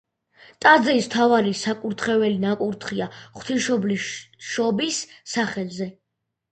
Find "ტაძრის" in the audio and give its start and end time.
0.65-1.09